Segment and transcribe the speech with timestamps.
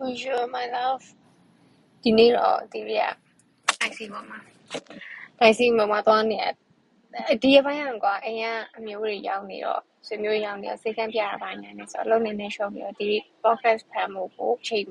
[0.00, 1.04] Bonjour my love
[2.02, 3.14] ဒီနေ့တော့ဒီရက်
[3.88, 4.38] IC ပေါ်မှာ
[5.48, 6.52] IC ပေါ်မှာသွားနေတယ်
[7.42, 8.44] ဒီရပိုင်းကကွာအိမ်က
[8.76, 13.10] အမျိုးတွေရောက်နေတော့ဆွေမျိုးရောက်နေတော့စိတ်ကမ်းပြရပိုင်းနေဆိုတော့အလုံးနေနေရှော့ပြီးတော့ဒီ
[13.42, 14.84] podcast ဖမ်းဖို့ကိုချိန်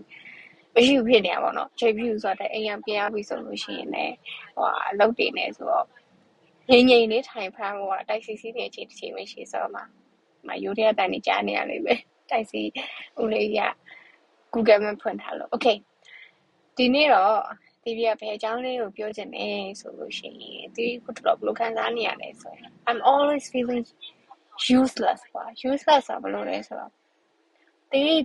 [0.75, 4.15] မရှိဘူးဖြစ်နေရပါတော့ချိန်ပြူဆိုတော့အိမ်ကပြန်ရပြီဆိုလို့ရှိရင်လည်း
[4.55, 5.85] ဟိုအလုပ်တွေနေဆိုတော့
[6.69, 9.81] ငိမ့်ငိမ့်လေးထိုင်ဖမ်းဖို့ကတိုက်စီစီနေအချိန်တစ်ချိန်မရှိဆိုတော့မှ
[10.47, 11.99] မရိုးတဲ့အတိုင်းနေကြားနေရလိမ့်မယ်
[12.31, 12.61] တိုက်စီ
[13.21, 13.59] ဦးလေးက
[14.55, 15.77] Google Map ဖွင့်ထားလို့ Okay
[16.77, 17.33] ဒီနေ့တော့
[17.83, 19.47] တီဗီကဘယ်အကြောင်းလေးကိုပြောချင်လဲ
[19.79, 23.83] ဆိုလို့ရှိရင်တီဗီကိုတော့ဘယ်လိုခံစားနေရလဲဆိုရင် I'm always feeling
[24.79, 26.91] useless ပါ useless ဆိုဘယ်လိုလဲဆိုတော့
[27.91, 28.15] တီဗီ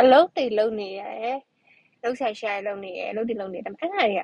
[0.00, 1.38] အလုပ်တွေလုပ်နေရတယ်
[2.02, 4.22] လုပ်ဆိုင်ရှာရလုပ်နေရအလုပ်တွေလုပ်နေတယ်အဲ့ဒါတွေက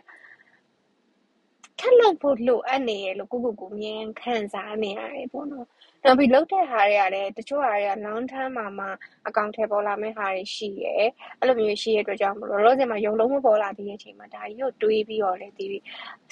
[1.81, 5.67] ထက်လုပ်ဖို့လိုအပ်နေရလို့ကိုကိုကိုမြင်ခံစားနေရတယ်ပေါ့နော်
[6.05, 8.87] နောက်ပြီးလုပ်တဲ့ဟာတွေကလည်းတချို့ဟာတွေက long term မှာမှ
[9.27, 15.67] အကောင့်ထဲပေါ်လာမယ့်ဟာတွေရှိရယ်အဲ့လိုမျိုးရှိရတဲ့အတွက်ကြောင့်မလို့လောဆယ်မှာရုံလုံးမပေါ်လာသေးတဲ့အချိန်မှာဒါကြီးကိုတွေးပြီးတော့လေဒီ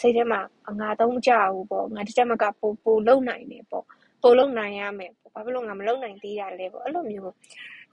[0.01, 0.41] စိတ်ထဲမှာ
[0.81, 3.85] ငါတော့မကြဘူးပေါ့ငါတစ်ချက်မကပိုပိုလုံနိုင်တယ်ပေါ့
[4.23, 7.33] ပိုလုံနိုင်ရမယ်ဘာဖြစ်လို့ငါမလုံနိုင်သေးတာလဲပေါ့အဲ့လိုမျိုး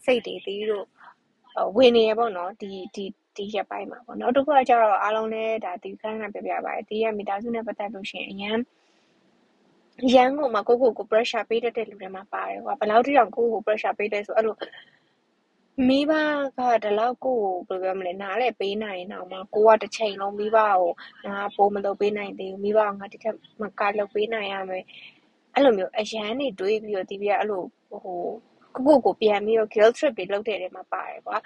[0.06, 0.86] စိတ်တွေတီးလို့
[1.78, 3.06] ဝင်နေရပေါ့နော်ဒီဒီ
[3.38, 8.58] ဒီရက်ပိုင်းမှာပေါ့နောက်တစ်ခုကကျတော့အားလုံးလည်းဒါဒီခန်းကပြပြပါတယ်ဒီရက်မိသားစုနဲ့ပတ်သက်လို့ရှိရင်အရန်
[10.14, 14.56] ရန်ကုန်မှာကိုကိုကို pressure ပေးတတ်တဲ့လူတွေမှာပါတယ်ကွာဘယ်လောက်ထိတောင်ကိုကို pressure ပေးတယ်ဆိုအဲ့လို
[15.88, 16.11] မိဘ
[16.58, 20.92] ကဒီလောက်ကိုဘယ်လိုပြောမလဲနားလဲပေးနိုင်ရင်တော့မှကိုကတစ်ချိန်လုံးမိဘကို
[21.26, 24.84] ငါပိုမလုပ်ပေးနိုင်သေးဘူးမိဘကငါတစ်ထက်မကလုပ်ပေးနိုင်ရမယ်
[25.54, 28.02] အဲ့လိုမျိုးအရန်နေတွေးပြီးတော့ဒီပြအဲ့လိုဟို
[28.76, 31.38] ကိုကိုကိုပြန်ပြီးတော့ guilt trip တွေလုပ်တဲ့နေရာမှာပါတယ်ကွာ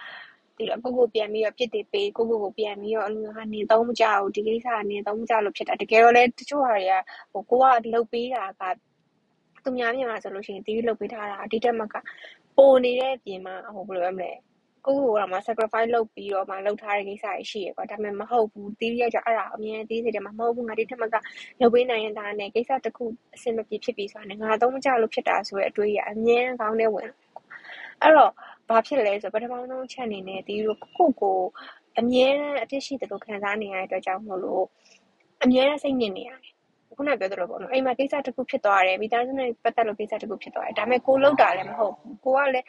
[0.58, 6.94] ဒီတော့ကိုကိုပြန်ပြီးတော့ပြစ်တွေပေးကိုကိုကိုပြန်ပြီးတော့အလိုဟာနေတော့မကြဘူးဒီကိစ္စကနေတော့မကြလို့ဖြစ်တာတကယ်တော့လည်းတချို့ဟာတွေက
[7.32, 8.64] ဟိုကိုကလှုပ်ပေးတာက
[9.64, 11.96] သူများမြင်မှာဆိုလို့ရှိရင်တီးလှုပ်ပေးထားတာဒီတက်မက
[12.58, 14.32] ပိုနေတဲ့ပြင်မှာဟိုဘယ်လိုရမလဲ
[14.86, 21.16] ကိုကိုကတော့မှ sacrifice လုပ်ပြီးတော့မှလုပ်ထားတဲ့ကိစ္စတွေရှိရကွာဒါပေမဲ့မဟုတ်ဘူးတီးရကြအဲ့ဒါအမြင်တီးစိတ်တယ်မှာမဟုတ်ဘူးငါဒီတက်မက
[21.60, 23.06] လုပ်ပေးနိုင်ရင်ဒါနဲ့ကိစ္စတစ်ခု
[23.36, 27.10] အဆင်မပြေဖြစ်ပြီးဆိုတာနဲ့ငါတော့မကြလို့ဖြစ်တာဆိုတဲ့အတွေးရအမြင်ကောင်းတဲ့ဝင်
[28.02, 28.32] အဲ့တော့
[28.70, 31.40] ဘာဖြစ်လဲဆိုပထမဆုံးချက်အနေနဲ့ဒီလိုကိုကို
[32.00, 34.64] အမြဲတမ်းအဖြစ်ရှိတယ်လို့ခံစားနေရတဲ့အတွက်ကြောင့်မို့လို့
[35.44, 36.58] အမြဲတမ်းစိတ်ညစ်နေရတယ်
[36.98, 42.66] ခုနပြောသလိုပေါ့နော်အိမ်မှာကိစ္စတစ်ခုဖြစ်သွားတယ်မိသားစုနဲ့ပတ်သက်လို့ကိစ္စတစ်ခုဖြစ်သွားတယ်ဒါပေမဲ့ကိုလုံးတာလည်းမဟုတ်ဘူးကိုကလည်း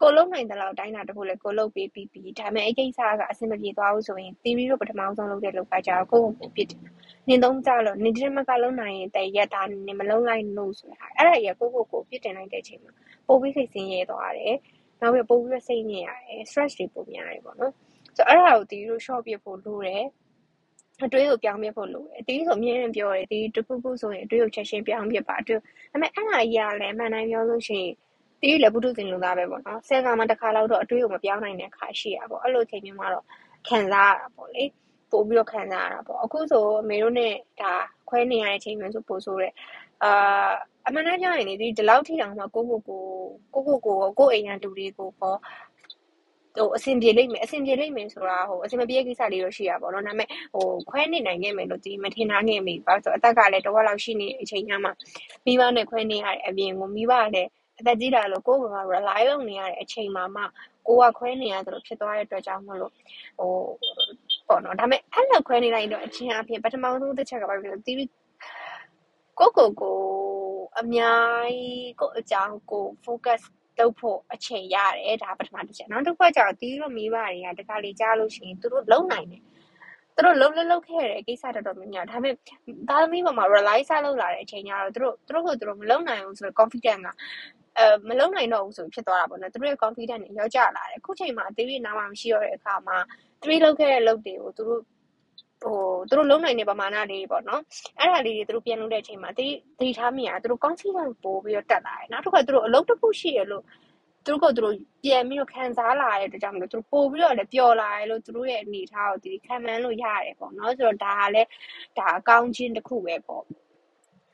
[0.00, 6.80] ကိုလုံးနိုင်တဲ့လောက်တိုင်းတာတခုလည်းကိုလုံးပေးပြီးပြီးဒါပေမဲ့အဲ့ကိစ္စကအဆင်မပြေသွားဘူးဆိုရင် theory တော့ပထမဆုံးလုပ်တဲ့လောက်ကကြာကိုကိုဖြစ်တယ်
[7.28, 12.92] နင်သုံးကြလို့နင်ဒီမကလုံးနိုင်ရင်တည့်ရက်တာနင်မလုံးလိုက်လို့ဆိုတာအဲ့ဒါကြီးကိုကိုကိုပြစ်တင်လိုက်တဲ့အချိန်မှာ
[13.26, 14.54] ပိုပြီးစိတ်ဆင်းရဲသွားတယ်
[15.04, 17.72] နောက်ပြီးပိုပြီးတော့စိတ်ညစ်ရတယ် stress တွေပိုများတယ်ပေါ့နော်
[18.16, 20.04] ဆိုတော့အဲ့ဒါကိုတီးလို့ short ပြဖို့လိုတယ်
[21.04, 25.62] အတွေးကိုပြောင်းပြဖို့လိုတယ်တီးဆိုအမြဲတမ်းပြောတယ်တီးတခုခုဆိုရင်အတွေးကိုချက်ချင်းပြောင်းပြပါအတွေးဒါ
[25.92, 27.92] ပေမဲ့အဲ့ဒါကြီးကလည်းအမှန်တမ်းပြောလို့ရှိရင်
[28.40, 33.24] တီးလည်းဘုဒ္ဓသင်လူသားပဲပေါ့နော်ဆယ်ကမှတစ်ခါလောက်တော့အတွေးကိုမပြောင်းနိုင်တဲ့ခါရှိရပေါ့အဲ့လိုချိန်မျိုးမှာတော့
[33.68, 34.64] ခံစားရတာပေါ့လေ
[35.10, 37.28] ပို့ပြီးတော့ခံစားရတာပေါ့အခုဆိုအမေတို့ ਨੇ
[37.60, 37.72] ဒါ
[38.08, 39.52] ခွဲနေရတဲ့ချိန်မျိုးဆိုပို့ဆိုတဲ့
[40.04, 40.52] အာ
[40.86, 43.00] အမှန်တမ်းပြောရင်လေဒီဒီလောက်ထိတောင်မှကိုကိုကို
[43.54, 45.38] ကိုကိုကိုကိုအိမ်ရန်လူတွေကိုပေါ့
[46.56, 54.92] ဟိုအဆင်ပြေလိမ့်မယ်အဆင်ပြေလိမ့်မယ်ဆိုတာဟိုအဆင်မပြေကိစ္စလေးတော့ရှိရပါတော့ဒါပေမဲ့ဟိုခွဲနေနိုင်ခဲ့မယ်လို့ဒီမထင်ထားခဲ့မိပါဆိုအသက်ကလည်းတော့လောက်ရှိနေအချိန်ညမှာ
[55.46, 57.48] မိဘနဲ့ခွဲနေရတဲ့အပြင်ကိုမိဘကလည်း
[57.78, 60.42] အသက်ကြီးလာလို့ကိုယ်က rely လုပ်နေရတဲ့အချိန်မှာမှ
[60.88, 62.92] ကိုကခွဲနေရသလိုဖြစ်သွားတဲ့အတွက်ကြောင့်မလို့
[63.38, 63.52] ဟို
[64.48, 67.96] ပေါ့နော်ဒါပေမဲ့အဲ့လိုခွဲနေလိုက်တော့အချင်းအပြင်ပထမဆုံးတစ်ချက်ကဘာဖြစ်လဲတီး
[69.38, 69.98] ကိုကိုကို
[70.80, 73.42] အများကြီး ကိုအကြောင်းကို focus
[73.78, 79.42] လုပ်ဖို့အချိန်ရတယ် ဒါ ပထမတစ်ချက် နောက်တစ်ခုကကျတော့တီးလို့ မိဘတွေကတခါလေကြားလို့ရှိရင် သူတို့လုံနိုင်တယ်
[80.14, 82.34] သူတို့ လုံးလုံးလုံးခဲ့တဲ့ကိစ္စတော်တော်များများဒါပေမဲ့
[82.88, 87.08] သားသမီးပေါ်မှာ rely စလုပ်လာတဲ့အချိန်ကျတော့ သူတို့သူတို့ကိုသူတို့ မလုံနိုင်ဘူးဆိုတော့ confident က
[87.78, 92.96] အဲမလုံနိုင်တော့ဘူးဆိုဖြစ်သွားတာပေါ့နော် သူတို့ရဲ့ confident တွေရောကျလာတယ် ခုချိန်မှာအသေးလေးနားမှမရှိတော့တဲ့အခါမှာ
[93.40, 94.82] သူတို့လုပ်ခဲ့တဲ့လုပ်တွေကို သူတို့
[95.64, 97.62] ဟိုသူတို့လုံးနိုင်တဲ့ပမာဏလေးပေါ့နော်
[97.98, 99.46] အဲ့ဒါလေးတွေသူတို့ပြန်လုပ်တဲ့အချိန်မှာတိ
[99.80, 103.64] တိထားမိရသူတို့ confidence ပို့ပြီးတော့တက်လာတယ်နောက်တစ်ခါသူတို့အလုပ်တစ်ခုရှိရလို့
[104.26, 111.48] သူတို့ကသူတို့ပြန်ပြီးတော့ခံစားလာတဲ့အတွက်ကြောင့်မလို့သူတို့ပို့ပြီးတော့လည်းပျော်လာတယ်လို့သူတို့ရဲ့အနေအထားကိုဒီခံမှန်းလို့ရတယ်ပေါ့နော်ဆိုတော့ဒါကလည်း
[111.98, 113.44] ဒါအကောင်းချင်းတစ်ခုပဲပေါ့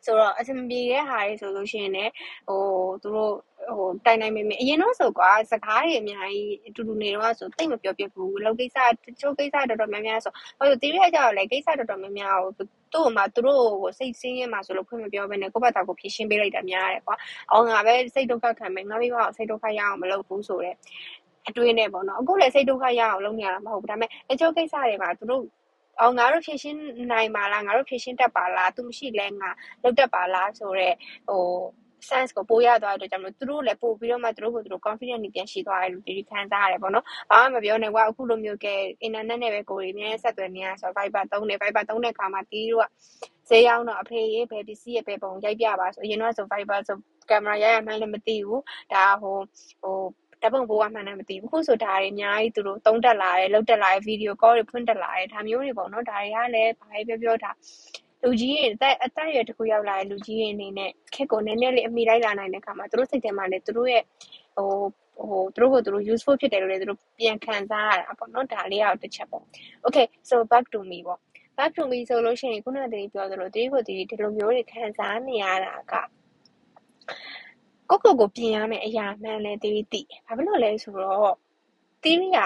[0.04, 2.12] ဆိုတော့အဆင်ပြေတဲ့ဟာတွေဆိုလို့ရှိရင်လည်း
[2.48, 2.62] ဟို
[3.02, 3.34] သူတို့
[3.68, 12.52] ဟိုတိုင်တိုင်မေမေအရင်တော့ဆိုကွာစကားတွေအများကြီးအတူတူနေတော့ဆိုတိတ်မပြောပြဘူးလောက်ကိစ္စတချို့ကိစ္စတော်တော်များများဆိုဟိုတီးရကြတော့လေကိစ္စတော်တော်များများဟို
[12.92, 17.16] သူ့မှာသူတို့ကိုစိတ်ဆင်းရဲမှာဆိုလို့ဖွင့်မပြောဘဲနဲ့ကိုယ့်ဘက်သားကိုဖြည့်ရှင်းပေးလိုက်တာများတယ်ကွာ
[17.52, 20.76] အော်ငါပဲစိတ်ဒုက္ခခံမယ်ငါမိဘကိုစိတ်ဒုက္ခရအောင်မလုပ်ဘူးဆိုတော့
[21.48, 25.44] အတွေးနဲ့ပေါ့နော်အခုလည်းစိတ်ဒုက္ခရအောင်လုပ်နေရတာမဟုတ်ဘူးဒါပေမဲ့အချို့ကိစ္စတွေမှာသူတို့
[26.00, 26.78] အော်ငါတို့ဖြည့်ရှင်း
[27.12, 29.50] နိုင်ပါလားငါတို့ဖြည့်ရှင်းတတ်ပါလားသူမရှိလဲငါ
[29.82, 30.96] လုပ်တတ်ပါလားဆိုတော့
[31.28, 31.44] ဟို
[32.10, 38.74] sense ကိုပို့ရသွားတဲ့အတွက်ကြောင့်မလို့သူတို့လည်းပို့ပြီးတော့မှသူတို့ကိုသူတို့ confident နေပြန်ရှိသွားတယ်လို့ဒီခံစားရတယ်ပေါ့နော်။ဘာမှမပြောနဲ့ကွာအခုလိုမျိုးကဲ
[39.06, 42.88] internet နဲ့ပဲကိုယ်တွေအများဆက်သွယ်နေရဆို Viber သုံးတယ် Viber သုံးတဲ့အခါမှာတီးတို့က
[43.48, 46.96] ဈေးရောက်တော့အဖေရေးဘယ်ပစ္စည်းရဲ့ဘယ်ပုံရိုက်ပြပါဆိုအရင်တော့ဆို Viber ဆို
[47.30, 48.60] ကင်မရာရိုက်ရမှန်းလည်းမသိဘူး။
[48.92, 49.36] ဒါဟို
[49.82, 49.98] ဟို
[50.42, 57.50] ဓာတ်ပုံပိုးကမှန်းလည်းမသိဘူးခုဆိုဒါတွေအများကြီးသူတို့သုံးတက်လာတယ်လှုပ်တက်လာတယ်ဗီဒီယိုကောတွေဖွင့်တက်လာတယ်ဒါမျိုးတွေပေါ့နော်ဒါတွေကလည်းဘာပဲပြောပြောဒါ
[58.22, 64.02] လူကြီးတွေအသက်အသက်အရွယ်တစ်ခုရောက်လာတဲ့လူကြီးတွေအနေနဲ့ခက်ကိုနည်းနည်းလေးအမိလိုက်လာနိုင်တဲ့အခါမှာသူတို့စိတ်ထဲမှာလည်းသူတို့ရဲ့
[64.56, 64.68] ဟို
[65.30, 69.44] ဟိုသူတို့ကိုသူတို့ useful ဖြစ်တယ်လို့လည်းသူတို့ပြန်ခံစားရတာပေါ့နော်ဒါလေးကတော့တစ်ချက်ပေါ့
[69.86, 71.18] okay so back to me ပေါ့
[71.58, 75.94] back to me ဆိုလို့ရှိရင်ခုနကတည်းကပြောသလိုဒီကိုဒီဒီလိုမျိုးတွေခံစားနေရတာက
[77.90, 81.34] ကိုကိုကိုပြင်ရမယ်အရာမှန်လဲတီးတီးဘာဖြစ်လို့လဲဆိုတော့
[82.02, 82.38] တီးက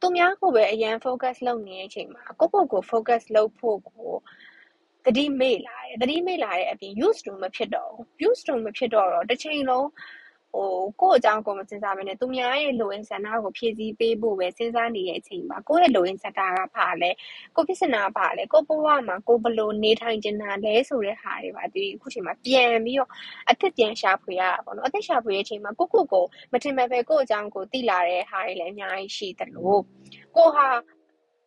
[0.00, 4.10] သူများကိုပဲအရန် focus လုပ်နေတဲ့အချိန်မှာကိုကိုကို focus လုပ်ဖို့ကို
[5.06, 9.88] တတိမေ့လာတယ်တတိမေ့လာတဲ့အပြင် used to မဖြစ်တော့ဘူး used to မဖြစ်တော့တော့တစ်ချိန်လုံး
[10.54, 16.40] ဟိုကိုယ့်အကြောင်းကိုမစဉ်းစားဘဲနဲ့သူများရဲ့လိုအင်ဆန္ဒကိုဖြည့်ဆည်းပေးဖို့ပဲစဉ်းစားနေတဲ့အချိန်မှာကိုယ့်ရဲ့လိုအင်ဆန္ဒက
[16.74, 17.10] ဘာလဲ
[17.56, 23.10] ကိုပြဿနာဘာလဲကိုဘဝမှာကိုဘလို့နေထိုင်ကျင်တာလဲဆိုတဲ့ဟာတွေပါဒီအခုချိန်မှာပြန်ပြီးတော့
[23.50, 29.76] အသက်ပြန်ရှာဖွေရတာပေါ့နော်အသက်ရှာဖွေရဲ့အချိန်မှာကိုကိုကိုမထင်မဲ့ပဲကိုယ့်အကြောင်းကိုသိလာတဲ့ဟာတွေလည်းအများကြီးရှိသလို
[30.36, 30.66] ကိုဟာ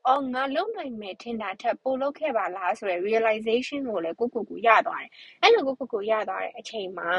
[0.08, 5.12] အော်ငါလုံနိုင်မယ်ထင်တာထက်ပိုလုပ်ခဲ့ပါလားဆိုရယ် realization ကိုလည်းကိုကိုကိုရသွားတယ်
[5.42, 7.10] အဲ့လိုကိုကိုကိုရသွားတဲ့အချိန်မှာ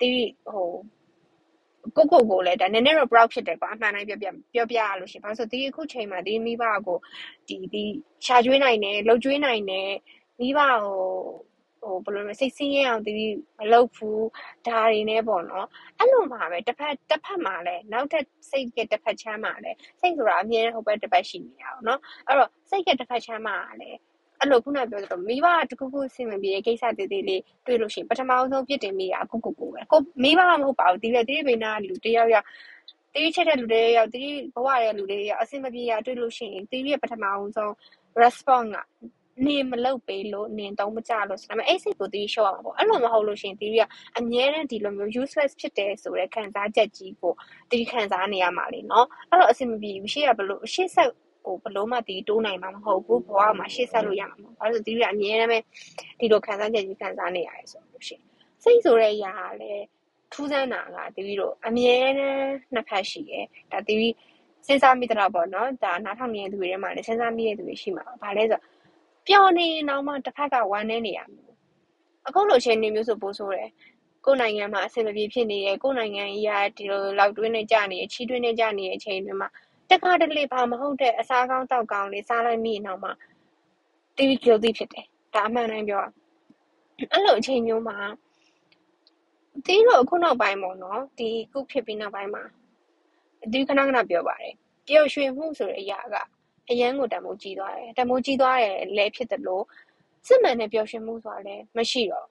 [0.00, 0.10] ဒီ
[0.52, 0.68] ဟို
[1.96, 6.98] ကိုကိုကိုလည်းဒါနည်းနည်းတော့ proud ဖြစ်တယ်ကွာအမှန်တိုင်းပြောပြပြောပြရလို့ရှိရင်ဘာလို့ဆိုဒီအခုချိန်မှာဒီမိဘကို
[7.48, 7.84] ဒီဒီ
[8.26, 9.90] ရှာကျွေးနိုင်တယ်လှုပ်ကျွေးနိုင်တယ်
[10.40, 11.00] မိဘကို
[11.86, 13.12] ဟိုဘယ်လိုလဲစိတ်ဆင်းရဲအောင်ဒီ
[13.58, 14.26] မလုပ်ဘူး
[14.66, 15.66] ဒါတွေနဲ့ပေါ့နော်
[15.98, 23.98] အဲ့လိုမှပဲတစ်ဖက်တစ်ဖက်မှာလည်းနောက်ထပ်စိတ်ကတစ်ဖက်ချမ်းမှာလည်းစိတ်ဆိုတာအမြဲဟိုဘက်တစ်ဖက်ရှိနေတာပေါ့နော်အဲ့တော့စိတ်ကတစ်ဖက်ချမ်းမှာလည်း
[24.40, 32.46] အဲ့လိုခုနပြောသလိုမိဘတခုခုဆင်မပြေတဲ့ကိစ္စတည်တည်လေးတွေ့လို့ရှိရင်ပထမဆုံးပြစ်တင်မိတာကိုကိုကိုပဲကိုမိဘမဟုတ်ပါဘူးဒီလေတိပိနာလူတယောက်ယောက်
[33.14, 34.24] တိချက်တဲ့လူတွေရောက်တိ
[34.54, 37.24] ဘဝရဲ့လူတွေရောက်အဆင်မပြေရတွေ့လို့ရှိရင်တိရဲ့ပထမ
[37.56, 37.72] ဆုံး
[38.22, 38.78] response က
[39.44, 43.80] နေမလုပ်ပေးလို့နင်တော့မကြလို့ဆိုတော့အဲ့စိတ်ကိုတီးရှော့အောင်ပေါ့အဲ့လိုမဟုတ်လို့ရှင်တီးက
[44.18, 47.32] အမြဲတမ်းဒီလိုမျိုး useless ဖြစ်တယ်ဆိုတဲ့ခံစားချက်ကြီးကို
[47.70, 51.10] တီးခံစားနေရမှာလေနော်အဲ့တော့အဆင်မပြေဘူးရှေ့ကဘလို့ရှေ့ဆက်
[51.44, 55.58] ဟိုဘလို့မှတီးတိုးနိုင်မှာမဟုတ်ဘူးဘဝမှာရှေ့ဆက်လို့ရမှာမဟုတ်ဘာလို့တီးကအမြဲတမ်းပဲ
[56.20, 58.22] ဒီလိုခံစားချက်ကြီးခံစားနေရတယ်ဆိုလို့ရှင်
[58.62, 59.84] စိတ်ဆိုတဲ့အရာကလည်း
[60.32, 64.12] ထူးဆန်းတာကတီးတို့အမြဲတမ်းနှစ်ဖက်ရှိတယ်ဒါတီး
[64.66, 68.62] စဉ်းစားမိတော့ပေါ့နော်ဒါနားထောင်နေတဲ့သူတွေထဲမှာလည်းစဉ်းစားမိတဲ့သူတွေရှိမှာဘာလဲဆိုတော့
[69.26, 71.42] ပျော်နေရင်တော့မှတစ်ဖက်ကဝမ်းနေနေရမှာ
[72.26, 73.70] အခုလိုချိန်နေမျိုးဆိုပိုးဆိုးတယ်
[74.24, 79.48] ကိုယ်နိုင်ငံမှာအဆင်မပြေဖြစ်နေတယ်ကိုယ်နိုင်ငံကြီးကဒီလိုလောက်တွင်းနေကြနေချီးတွင်းနေကြနေတဲ့အချိန်တွေမှာ
[79.90, 83.10] တခါတလေဘာမဟုတ်တဲ့အစားကောင်းတောက်ကောင်းလေးစားလိုက်မိရင်တော့မှ
[84.16, 86.02] တီး guilty ဖြစ်တယ်ဒါအမှန်တိုင်းပြော
[87.12, 87.96] အဲ့လိုအချိန်မျိုးမှာ
[89.66, 92.42] တီးတော့အခုနောက်ပိုင်းပေါ့နော်ဒီခုဖြစ်ပြီးနောက်ပိုင်းမှာ
[93.52, 94.54] ဒီခဏခဏပြောပါတယ်
[94.86, 96.16] ပျော်ရွှင်မှုဆိုတဲ့အရာက
[96.70, 99.64] အရန်ကိုတံမိုးကြီးသွားတယ်တံမိုးကြီးသွားတယ်လည်းဖြစ်တယ်လို့
[100.26, 102.28] စစ်မှန်တဲ့ပျော်ရွှင်မှုဆိုတာလည်းမရှိတော့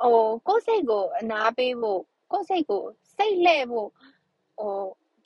[0.00, 2.00] ဟိုကိုယ်စိတ်ကိုအနာပေးဖို့
[2.32, 2.84] ကိုယ်စိတ်ကို
[3.16, 3.88] စိတ်လှဲ့ဖို့
[4.58, 4.76] ဟို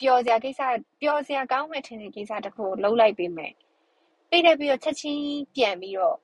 [0.01, 0.61] ပျော်စရာကိစ္စ
[1.01, 3.53] ပျော်စရာကောင်းမဲ့ထင်တဲ့ကိစ္စတစ်ခုကိုလှုပ်လိုက်ပေးမယ်
[4.31, 5.23] ပြီးတယ်ပြီးတော့ချက်ချင်း
[5.55, 6.17] ပြန်ပြီးတော့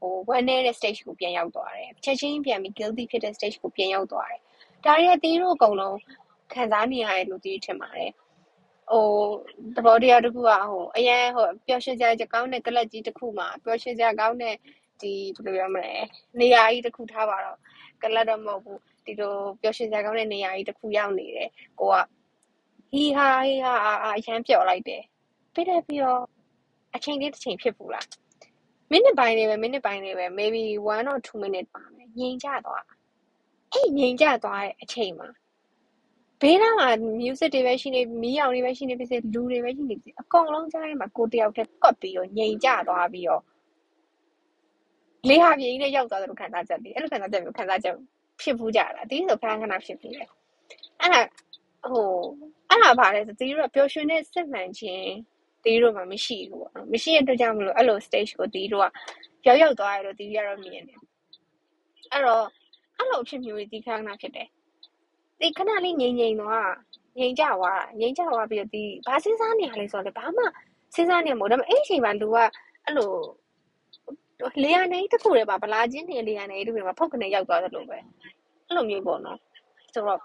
[0.00, 4.40] ဟိုဝမ်းနေတဲ့ stage ကိုပြန်ရောက်သွားတယ်ချက်ချင်းပြန်ပြီး guilty ဖြစ်တဲ့ stage ကိုပြန်ရောက်သွားတယ်
[4.84, 5.98] ဒါရီကတီးတို့အကုန်လုံး
[6.52, 8.10] ခံစားနေရတယ်လို့တီးထင်ပါတယ်
[8.90, 9.06] ဟို
[9.76, 14.54] သဘောတရားတစ်ခုကဟိုအရင်ဟိုပျော်ရွှင်စရာကောင်းတဲ့ကလပ်ကြီးတစ်ခုမှာပျော်ရွှင်စရာကောင်းတဲ့
[15.00, 15.92] ဒီဘယ်လိုပြောမလဲ
[16.40, 17.58] နေရာကြီးတစ်ခုထားပါတော့
[18.02, 21.50] ကလပ်တော့မဟုတ်ဘူးဒီလိုပျော်ရွှင်စရာကောင်းတဲ့နေရာကြီးတစ်ခုရောက်နေတယ်
[21.80, 21.96] ကိုက
[22.92, 23.74] ဟီဟာဟီဟာ
[24.16, 25.02] အရန်ပျော်လိုက်တယ်
[25.54, 26.22] ပြီးတယ်ပြီးတော့
[26.94, 28.06] အချိန်လေးတစ်ချိန်ဖြစ်ဘူးလား
[28.90, 30.62] မိနစ်ပိုင်းလေးပဲမိနစ်ပိုင်းလေးပဲ maybe
[30.92, 32.84] 1 or 2 minute ပါမယ်ငြိမ်ကြသွား
[33.72, 35.28] အဲ့ငြိမ်ကြသွားတဲ့အချိန်မှာ
[36.40, 36.88] ဘေးနားမှာ
[37.20, 43.42] music တွေပဲရှိနေ မီးရောင်တွေပဲရှိနေဖြစ်စေ လူတွေပဲရှိနေဖြစ်စေ အကုန်လုံးကြားထဲမှာ ကိုတယောက်တည်း ကွက်ပြီးတော့ ငြိမ်ကြသွားပြီးတော့
[45.28, 47.94] လေဟာပြေးနဲ့ရောက်သွားတယ်လို့ခံစားချက်ပြီးအဲ့လိုခံစားချက်မျိုး ခံစားချက်
[48.40, 50.28] ဖြစ်ဘူးကြတာအတီးဆို ခဏခဏ ဖြစ်ပြီးတယ်
[51.00, 51.20] အဲ့ဒါ
[51.90, 52.08] ဟို
[52.70, 55.08] အဲ့ဒါ ဘာလဲဆိုတီးတို့ပျော်ရွှင်တဲ့စစ်မှန်ခြင်း
[55.64, 58.88] တီးတို့မှမရှိဘူးပေါ့နော် မရှိတဲ့အတွက်ကြောင့်မလို့ အဲ့လို stage ကိုတီးတို့
[59.44, 61.00] က ရောက်ရောက်သွားရလို့တီးရတော့ မြင်တယ်
[62.12, 62.44] အဲ့တော့
[62.98, 64.48] အဲ့လိုဖြစ်မျိုးတီးခဏခဏ ဖြစ်တယ်
[65.39, 66.53] ဒီခဏလေးငြိမ်ငြိမ်တော့
[67.19, 70.43] ငြိမ်ကြသွားငြိမ်ကြသွားပြီးတော့ဒီဘာစဉ်းစားနေရလဲဆိုတော့လေဘာမှ
[70.95, 72.37] စဉ်းစားနေမှာမဟုတ်ဒါပေမဲ့အဲ့ဒီအချိန်မှာလူက
[72.85, 73.11] အဲ့လို
[74.63, 77.97] လေယာဉ်နေတစ်ခုတည်းပါဗလာချင်းနေလေယာဉ်နေတစ်ခုတည်းမှာဖုတ်ကနေရောက်သွားတယ်လို့ပဲ
[78.67, 79.37] အဲ့လိုမျိုးပေါ့နော်
[79.93, 80.19] ဆိုတော့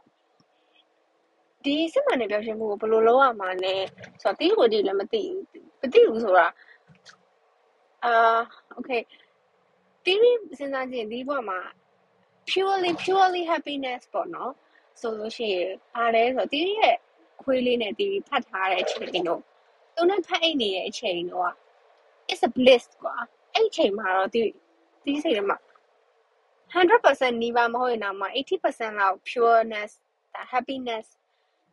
[1.65, 3.75] ဒီစစ်မှန်တဲ့ပြောရှင်းမှုကိုဘယ်လိုလုပ်ရမှာလဲ
[4.23, 5.43] ဆိုတော့တီးကိုတီးလည်းမသိဘူး
[5.81, 6.47] မသိဘူးဆိုတာ
[8.05, 8.39] အာ
[8.75, 8.91] โอเค
[10.05, 10.19] တီး
[10.59, 11.61] စဉ်းစားကြည့်ဒီဘက်မှာ
[12.49, 14.53] purely purely happiness ပေါ့နော်
[15.02, 16.96] ဆိုလို့ရှိရင်အားလဲဆိုတီးရဲ့
[17.42, 19.42] ခွေးလေးနဲ့တီးဖတ်ထားတဲ့အချိန်တို့
[19.96, 21.54] သူနဲ့ဖတ်အိတ်နေတဲ့အချိန်တော့
[22.32, 23.16] it's a bliss ကွာ
[23.54, 24.50] အဲ့အချိန်မှာတော့တီး
[25.06, 25.58] တီးစိတ်ထဲမှာ
[26.74, 29.92] 100%နီးပါမဟုတ်ရင်တော့မှ80%လောက် pureness
[30.34, 31.06] ဒါ happiness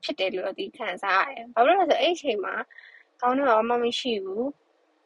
[0.02, 2.54] ဖြစ်တယ်လို့ဒီခံစားရတယ်။ဘာလို့လဲဆိုတော့အဲ့အချိန်မှာ
[3.20, 4.44] ကောင်းတော့မှမရှိဘူး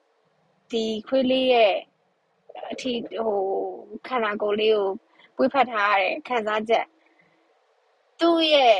[0.70, 1.74] ။ဒီခွေးလေးရဲ့
[2.72, 3.34] အထီဟို
[4.06, 4.86] ခန္ဓာကိုယ်လေးကို
[5.36, 6.86] ပွေးဖတ်ထားရတဲ့ခံစားချက်
[8.20, 8.78] သူ့ရဲ့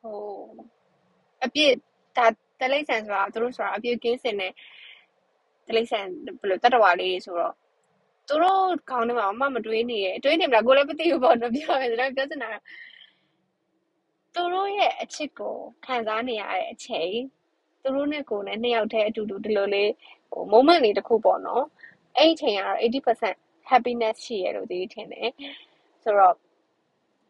[0.00, 0.20] ဟို
[1.44, 1.72] အပြစ်
[2.16, 2.26] ဒါ
[2.60, 4.52] တလိษံဆိုတာသူတို့ဆိုတာအပြစ်ကင်းစင်တဲ့
[5.68, 6.00] တလိษံ
[6.40, 7.54] ဘယ်လိုတတဝါလေးဆိုတော့
[8.28, 12.50] သူတို့ခေါင်းထဲမှာအမမတွေးနေရတွေးနေမလားကိုလည်းမသိဘူးပေါ့နော်ပြောရရင်ပြောစင်တာ
[14.34, 17.12] သူတို့ရဲ့အချစ်ကိုခံစားနေရတဲ့အချိန်
[17.82, 19.90] သူတို့နဲ့ကိုယ်နဲ့နှစ်ယောက်တည်းအတူတူဒီလိုလေး
[20.32, 21.64] ဟို moment လေးတစ်ခုပေါ့နော်
[22.16, 25.30] အဲ့ဒီအချိန်ကတော့80% happiness ရှိရလို့ဒီထင်တယ်
[26.02, 26.36] ဆိုတော့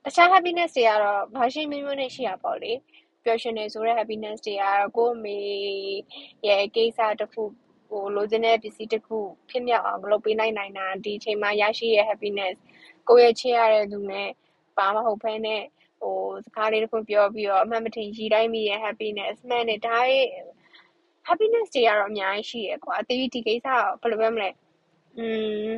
[0.04, 2.72] တခြား happiness တွေကတော့ဘာရှိမျိုးမျိုးနဲ့ ရှိရပေါ့လေ
[3.24, 5.38] ပျော်ရွှင်နေဆိုတဲ့ happiness တွေကတော့ ကိုယ့်အမေ
[6.48, 7.42] ရဲ့ ကိစ္စတစ်ခု
[7.88, 9.18] ဟိုလိုချင်တဲ့ ပစ္စည်းတစ်ခု
[9.50, 12.54] ဖြစ်မြောက်အောင် လုပ်ပေးနိုင်နိုင်တာ ဒီအချိန်မှာ ရရှိရဲ့ happiness
[13.08, 14.28] ကိုယ့်ရဲ့ချစ်ရတဲ့လူနဲ့
[14.76, 15.62] ဘာမှမဟုတ်ဘဲနဲ့
[16.00, 20.28] ဟိုစကားလေးတစ်ခုပြောပြီးတော့ အမှန်မထင် ရည်တိုင်းမိရဲ့ happiness မှန်တယ် ဒါရဲ့
[21.28, 23.66] happiness တွေကတော့ အများကြီးရှိရကွာအသေးဒီကိစ္စ
[24.02, 24.50] ကဘယ်လိုပြောမလဲ
[25.18, 25.26] อื
[25.66, 25.70] ม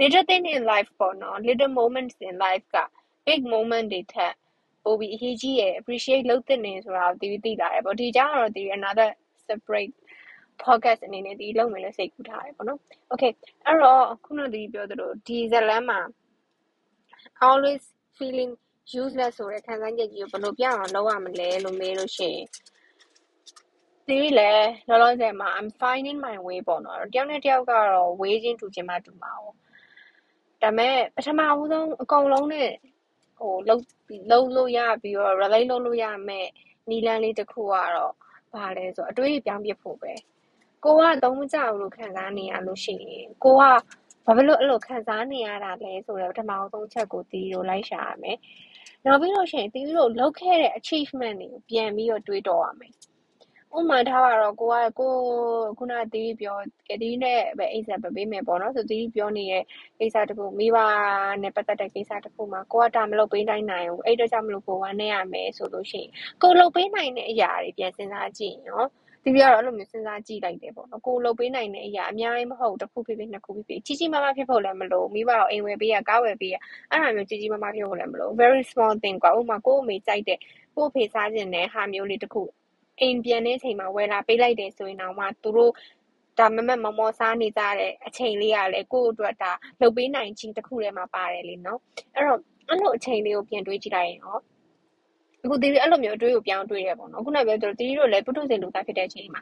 [0.00, 2.76] little thing in life ပေါ့နော် little moments in life က
[3.26, 4.34] big moment တွေထက်
[4.84, 9.08] ပိုပြီးအရေးကြီးရယ် appreciate လုပ်တဲ့နေဆိုတာကိုတီးသိလာတယ်ပေါ့ဒီကြောင့်တော့ဒီ another
[9.46, 9.94] separate
[10.64, 12.78] podcast အနေနဲ့ဒီလုပ်မယ်လို့စိတ်ကူးထားတယ်ပေါ့နော်
[13.12, 13.32] okay
[13.66, 16.00] အဲ့တော့ခုနကဒီပြောသလိုဒီဇလန်မှာ
[17.48, 17.82] always
[18.16, 18.52] feeling
[19.00, 22.46] useless ဆိုတဲ့ခံစားချက်ကြီးကိုဘယ်လိုပြအောင်လုပ်ရမလဲလို့မေးလို့ရှိရင်
[24.08, 24.52] ဒီလေ
[24.88, 29.44] လောလောဆယ်မှာ I'm finding my way ပေါ့နော်တယောက်နဲ့တယောက်ကတော့ way ချင်းတူချင်းမှတူမှာ哦
[30.62, 32.70] ဒါပေမဲ့ပထမဦးဆုံးအကုန်လုံးနဲ့
[33.42, 33.84] ဟိုလုံး
[34.30, 36.48] လုံးလို့ရပြီးတော့ relate လုပ်လို့ရမယ်
[36.90, 38.12] နီလန်းလေးတစ်ခုကတော့
[38.54, 40.12] ဘာလဲဆိုအတွေးပြောင်းပြဖို့ပဲ
[40.84, 43.72] ကိုကတော့မကြဘူးလို့ခံစားနေရလို့ရှိရင်ကိုကဘာ
[44.26, 48.38] ဖြစ်လို့အဲ့လိုခံစားနေရတာလဲဆိုတော့ပထမဆုံးချက်ကိုတီးလို့လိုက်ရှာရမယ်
[49.04, 52.94] နောက်ပြီးလို့ရှိရင်တီးလို့လုပ်ခဲ့တဲ့ achievement တွေကိုပြန်ပြီးတော့တွေးတော့ရမယ်
[53.78, 55.12] ဥမာထားပါတော့ကိုကကို
[55.78, 56.56] ခုနတီးပြော
[57.02, 59.62] တီးနဲ့ပဲ example ပေးမယ်ပေါ့နော်ဆိုတီးပြောနေတဲ့
[59.98, 60.78] ကိစ္စတခုမိဘ
[61.42, 66.10] နဲ့ပတ်သက်တဲ့ကိစ္စတခုမှာကိုကဒါမလုပ်ပေးနိုင်နိုင်ဘူးအဲ့တော့ကြောင့်မလို့ကိုဝမ်းနေရမယ်ဆိုလို့ရှိရင်
[66.42, 68.88] ကိုလုပ်ပေးနိုင်တဲ့အရာတွေပြန်စဉ်းစားကြည့်နော်
[69.24, 76.56] ဒီပြတော့အဲ့လိုမျိုးစဉ်းစားကြည့်လိုက်တယ်ပေါ့နော်ကိုလုပ်ပေးနိုင်တဲ့အရာအများကြီးမဟုတ်တစ်ခုဖြစ်ဖြစ်နှစ်ခုဖြစ်ဖြစ်ကြီးကြီးမားမားဖြစ်ဖို့လည်းမလိုမိဘကိုအိမ်ဝယ်ပေးရကားဝယ်ပေးရ
[76.90, 80.38] အဲ့လိုမျိုးကြီးကြီးမားမားဖြစ်ဖို့လည်းမလို very small thing ကွာဥမာကိုအမေကြိုက်တဲ့
[80.76, 82.42] ကိုဖေစားခြင်းနဲ့ဟာမျိုးလေးတစ်ခု
[83.00, 85.72] အိမ်ပြန်တဲ့အချိန်မှာ ဝယ်လာပေးလိုက်တယ်ဆိုရင်တော့မှ သူတို့
[86.38, 91.80] ဒါမမက်မမောစားနေကြတဲ့အချိန်လေးကလည်း ကိုယ့်အတွက် ဒါလှုပ်ပေးနိုင်ခြင်းတစ်ခုထဲမှာပါတယ်လေနော်
[92.14, 94.38] အဲ့တော့အဲ့လိုအချိန်လေးကိုပြန်တွေးကြည့်လိုက်ရင်ဟော
[95.44, 99.40] အခုတီးအဲ့လိုမျိုးအတွေးကိုပြောင်းတွေးရပေါ့နော်ခုနကပြောသလိုတီးတို့လည်းပုထုဇဉ်လူသားဖြစ်တဲ့အချိန်မှာ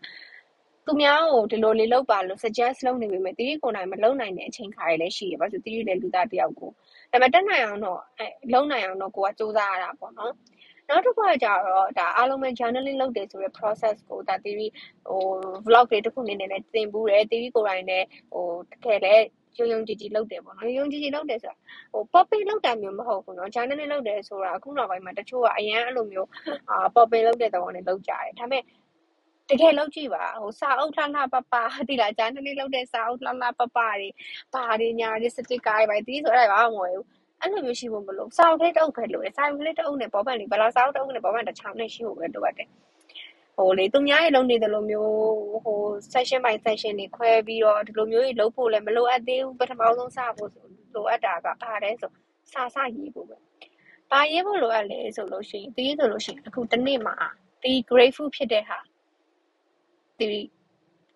[0.87, 6.71] သူများကိုဒီလိုလေးလုပ်ပါလို့ suggest လုပ်နေပေမဲ့တီးကိုယ်တိုင်မလုပ်နိုင်တဲ့အချိန်ခါတွေလည်းရှိရပါဆိုတီးလည်းလူသားတယောက်ကို
[7.13, 10.33] ဒါပေမဲ့တက်နိုင်အောင်တော့အဲလုံနိုင်အောင်တော့ကိုကစူးစမ်းရတာပေါ့နော်
[10.91, 14.69] နောက်တစ်ခုကကြတော့ဒါအားလုံးပဲ journaling လုပ်တယ်ဆိုတဲ့ process ကိုဒါ theory
[15.09, 15.23] ဟို
[15.67, 19.25] vlog တွေတစ်ခုအနေနဲ့လည်းသင်ဘူးတယ် theory ကိုယ်တိုင်လည်းဟိုတကယ်လည်း
[19.59, 21.57] ယုံယုံကြည်ကြည်လုပ်တယ်ပေါ့နော်ယုံယုံကြည်ကြည်လုပ်တယ်ဆိုတာ
[21.93, 26.29] ဟို popping လုပ်တာမျိုးမဟုတ်ဘူးနော် journal လုပ်တယ်ဆိုတာအခုနောက်ပိုင်းမှာတချို့ကအရန်အဲ့လိုမျိုး
[26.71, 28.63] အာ popping လုပ်တဲ့သဘောနဲ့လုပ်ကြတယ်ဒါပေမဲ့
[29.51, 31.55] တကယ်လောက်ကြည့်ပါဟိုစာအုပ်လှလှပပ
[31.89, 34.09] တိလားဂျန်နလီလောက်တဲ့စာအုပ်လှလှပပတွေ
[34.55, 37.05] ဘာတွေညာတွေစတစ်ကားတွေဘာတီးဆိုအဲ့ဒါဘာမှမဟုတ်ဘူး
[37.43, 42.69] အဲ့လိုမျိုးရှိဖို့မလိုစာအုပ်လေးတစ်အုပ်ပဲလိုတယ်စာအုပ်လေးတစ်အုပ်နဲ့ဘောပန်လေးဘယ်လောက်စာအုပ်တစ်အုပ်နဲ့ဘောပန်တစ်ချောင်းနဲ့ရှိဖို့ပဲလိုအပ်တယ်
[43.57, 45.15] ဟိုလေသူများရဲ့လုံးနေတယ်လို့မျိုး
[45.65, 45.79] ဟို
[46.13, 52.11] session by session တွေခွဲပြီးတော့ဒီလိုမျိုးကြီးလုပ်ဖို့လည်းမလိုအပ်သေးဘူးပထမဆုံးစဖို့ဆိုလိုအပ်တာကဘာလဲဆို
[52.53, 53.37] စာစရေးဖို့ပဲ
[54.11, 57.17] ဘာရေးဖို့လိုအပ်လဲဆိုလို့ရှိရင်ဒီဆိုလို့ရှိရင်အခုတစ်နေ့မှာ
[57.63, 58.79] ဒီ grateful ဖြစ်တဲ့ဟာ
[60.19, 60.29] ဒီ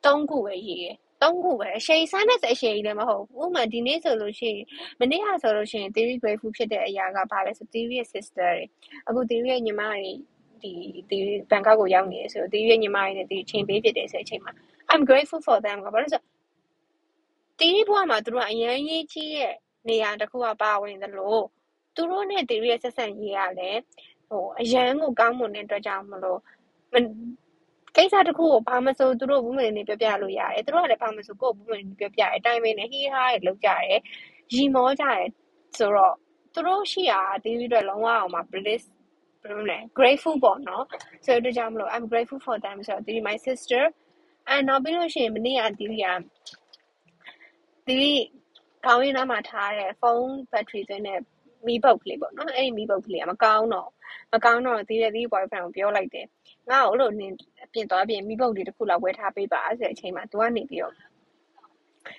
[0.04, 0.86] ၃ခုပဲရေးရ
[1.24, 4.64] သုံးခုပဲအရှိန်စားနဲ့အရှိန်လည်းမဟုတ်ဘူးဥပမာဒီနေ့ဆိုလို့ရှိရင်
[5.00, 8.64] မနေ့ကဆိုလို့ရှိရင် theory grateful ဖြစ်တဲ့အရာကဘာလဲဆို theory ရဲ့ sister တွေ
[9.08, 10.02] အခု theory ရဲ့ညီမတွေ
[10.62, 10.72] ဒီ
[11.10, 11.18] ဒီ
[11.50, 14.52] ဘန်ကောက်ကိုရောက်နေတယ်ဆိုတော့ theory ရဲ့ညီမတွေနဲ့ဒီချိန်ပေးဖြစ်တယ်ဆိုတဲ့အချိန်မှာ
[14.92, 16.22] I'm grateful for them ကဘာလို့ဆို
[17.58, 19.54] theory ဘဝမှာသူတို့ကအရင်ရေးကြီးရဲ့
[19.88, 21.36] နေရာတစ်ခုကပါဝင်သလို
[21.94, 23.78] သူတို့နဲ့ theory ရဲ့ဆက်ဆံရေးရတယ်
[24.28, 26.40] ဟိုအရန်ကိုကောင်းမွန်တဲ့အတွက်ကြောင့်မလို့
[27.96, 34.00] ကိစ္စတစ်ခုကိုဘာမဆိုသူတို့ဘူးမနေပြောပြလို့ရတယ်သူတို့ကလည်းဘာမဆိုကိုယ့်ဘူးမနေပြောပြတယ်အတိုင်းပဲနဲ့ဟီးဟားတွေလောက်ကြတယ်
[34.54, 35.26] ရီမောကြတယ်
[35.78, 36.14] ဆိုတော့
[36.54, 38.84] သူတို့ရှိတာဒီပြီးတော့လုံးဝအောင်မှာ bliss
[39.42, 40.84] ဘယ်လိုလဲ grateful ပေါ့နော်
[41.26, 43.82] ဆိုတော့ကြောင့်မလို့ I'm grateful for them ဆိုတော့ဒီ my sister
[44.52, 46.04] and နောက်ပြီးလို့ရှိရင်မနေ့ကဒီက
[47.86, 48.00] ဒီ
[48.86, 51.20] ကောင်းရင်းနားမှာထားတဲ့ဖုန်းဘက်ထရီသွင်းတဲ့
[51.66, 53.90] မီးပုတ်ကလေးပေါ့နော်အဲ့ဒီမီးပုတ်ကလေးကမကောင်းတော့
[54.32, 56.26] မကောင်းတော့ဒီရဲ့ဒီ boyfriend ကိုပြောလိုက်တယ်
[56.70, 57.32] ငါ့ကိုအဲ့လိုနင်
[57.72, 60.94] ပြင်သွားပြင်မီးပုတ်လေးတစ်ခုလောက်ဝယ်ထားပေးပါဆိုတဲ့အချိန်မှာ तू ကနေပြီးတော့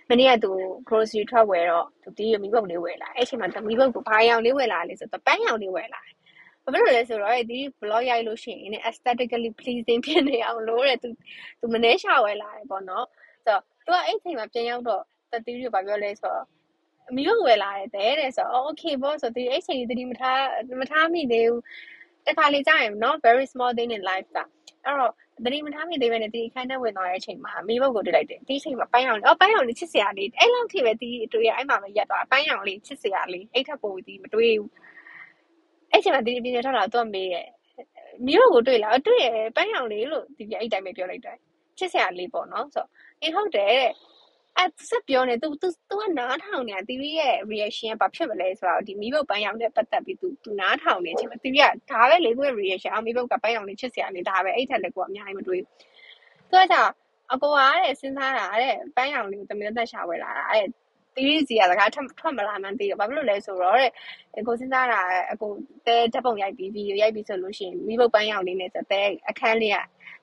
[0.09, 0.51] မနေ့ကသူ
[0.87, 6.01] grocery ထွက်ဝယ်တော့သူဒီရမီးပုတ်လေးဝယ်လာအဲ့အချိန်မှာသူမီးပုတ်ကိုဘာရောင်လေးဝယ်လာလဲဆိုတော့ပန်းရောင်လေးဝယ်လာ
[6.63, 11.09] ဘာဖြစ်လို့လဲဆိုတော့ဒီ blog ရိုက်လို့ရှိရင် aesthetically pleasing ဖြစ်နေအောင်လို့တဲ့သူ
[11.59, 13.05] သူမနေရှာဝယ်လာတယ်ပေါ့နော်
[13.45, 16.45] ဆိုတော့သူကအဲ့အချိန်မှာပြန်ရောက်တော့တတိယဘာပြောလဲဆိုတော့
[17.09, 20.41] အမီးကဝယ်လာတယ်တဲ့ဆိုတော့ okay ပေါ့ဆိုတော့ဒီအဲ့ချိန်ကြီးတတိမထား
[20.79, 21.61] မထားမိသေးဘူး
[22.27, 24.37] တခါလေကြာရင်နော် very small thing in life က
[24.85, 25.13] အဲ့တော့
[25.45, 34.71] တတိမထားမိသေးပဲနဲ့ဒီအခန်းထဲဝင်သွားတဲ့အချိန်မှာမိဘကိုတွေ့လိုက်တယ်ဒီအချိန်မှာပန်းရောင်လေးအော်ပန်းရောင်လေးချစ်စရာလေးအဲ့လောက်ထိပဲဒီတွေ့ရအဲ့မှာပဲရက်သွားပန်းရောင်လေးချစ်စရာလေးအဲ့ထက်ပိုဒီမတွေ့ဘူး
[35.91, 37.47] အဲ့ချိန်မှာဒီပြင်းထွက်လာတော့မေးရဲ့
[38.25, 41.37] မိဘကိုတွေ့လာတွေ့ရပန်းရောင်လေးလို့ဒီပြအဲ့တိုင်းပဲပြောလိုက်တယ်
[41.77, 42.89] ချစ်စရာလေးပေါ့နော်ဆိုတော့
[43.21, 43.93] အင်းဟုတ်တယ်တဲ့
[44.56, 52.90] အဲ့ဆက်ပြောနေ तू तू तू ကနားထောင်နေတာ theory ရဲ့ reaction ကဘာဖြစ်မလဲဆိုတော့ဒီမိဘပန်းရောင်နဲ့ပတ်သက်ပြီး तू तू နားထောင်နေချိန်မှာ theory ကဒါပဲလေသူ့ရဲ့ reaction
[52.92, 55.68] အောင်မိဘကပန်းရောင်လေးချစ်စရာလေးဒါပဲအဲ့ထက်လည်းကိုကအများကြီးမတွေးဘူး
[56.50, 56.92] သူကကြောင့်
[57.32, 60.66] အကိုကတဲ့စဉ်းစားတာတဲ့ပန်းရောင်လေးကိုတမင်သက်ရှာဝယ်လာတာတဲ့
[61.15, 63.91] တီးရီစီကစကားထွက်ထွက်မလာမှန်းသိတယ်ဘာဖြစ်လို့လဲဆိုတော့တဲ့
[64.39, 64.99] အကိုစဉ်းစားတာ
[65.31, 65.51] အကို
[65.87, 69.77] တဲဓာတ်ပုံရိုက်ပြီးဗီဒီယိုရိုက်ပြီးဆိုလို့ရှိရင်မိဘပန်းရောင်လေးနဲ့ဆိုတဲ့အခန်းလေးက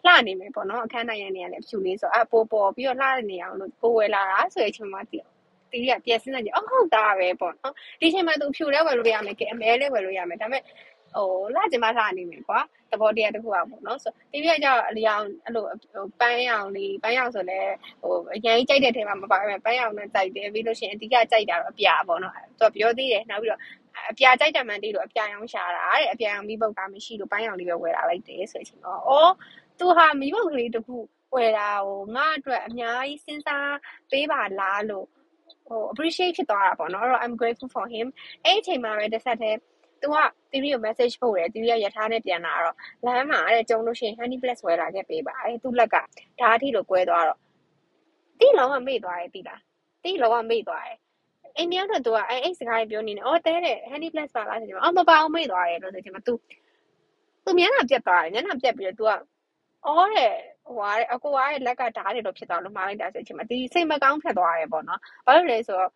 [0.06, 5.24] လှနေမယ်ပေါ့နော်အခန်းတိုင်းရနေရလဲဖြူလေးဆိုအပေါ်ပေါ်ပြီးတော့လှနေအောင်လို့ကိုဝယ်လာတာဆိုတဲ့အချိန်မှာတည်
[5.72, 10.62] တီးရပြည့်စင်းနေကြအော်ဟုတ်တာပဲပေါ့နော်ဒီချိန်မှာသူဖြူလဲဝယ်လို့ရမယ်ကဲအမဲလဲဝယ်လို့ရမယ်ဒါပေမဲ့
[11.16, 15.64] ဟိုလာကျမလှနေမယ်ကွာသဘောတရားတစ်ခုอ่ะပေါ့နော်ဆိုတီးပြကြအလျောင်အဲ့လို
[16.20, 17.60] ပန်းရောင်လေးပန်းရောင်ဆိုလဲ
[18.02, 23.60] ဟိုအရင်ကြိုက်တဲ့ထဲမှာမပါပဲပန်းရောင်နဲ့ကြိုက်တယ်ပြီးလို့ရှိရင်အဓိကကြိုက်တာတော့အပြာပေါ့နော်သူကပြောသေးတယ်နောက်ပြီးတော့
[24.10, 29.32] အပြာကြိုက်တယ်မှန်သေးလို့အပြာရောင်ရှာတာတဲ့အပြာရောင်မိပုတ်ကမရှိလို့ပန်းရောင်လေးပဲဝယ်လာလိုက်တယ်ဆိုတဲ့အချိန်တော့အော်
[29.78, 30.96] သူဟာမိဘကလေးတခု
[31.34, 33.72] ဝယ်တာဟိုငါအတွက်အများကြီးစဉ်းစား
[34.10, 35.06] ပေးပါလားလို့
[35.68, 38.06] ဟို appreciate ဖြစ်သွားတာပေါ့နော်အဲ့တော့ I'm grateful for him
[38.44, 39.58] အဲ့အချိန်မှာပဲတစ်ဆက်တည်း
[40.02, 40.16] သူက
[40.52, 47.38] တီဗီကို message ပို့တယ်တီဗီကရထားနဲ့ပြန်လာတော့ လမ်းမှာတဲ့ ကြုံလို့ရှိရင် honey plus ဝယ်လာခဲ့ပေးပါအဲ့ သူ့လက်ကဓာတ်အထိလို ကွဲသွားတော့
[48.40, 49.60] တီလောကမေ့သွားတယ်တီလား
[50.04, 50.98] တီလောကမေ့သွားတယ်
[51.56, 56.32] အိမ်မြောက်တော့သူက အဲ့အဲ့စကားပြောနေတယ် အော်တဲတဲ့ honey plus ပါလားဆိုတော့ အော် မပါအောင်မေ့သွားတယ်လို့ ဆိုချင်မှာ तू
[57.44, 59.10] သူမျက်နှာပြက်သွားတယ် မျက်နှာပြက်ပြီးတော့ तू က
[59.86, 60.32] အော်တဲ့
[60.66, 65.90] ဟိုဟာအကိုကရဲ့လက်ကဓာတ်တွေတော့ဖြစ်သွားလို့ မှားလိုက်တာဆိုချင်မှာဒီစိတ်မကောင်း ဖြစ်သွားတယ်ပေါ့နော် ဘာလို့လဲဆိုတော့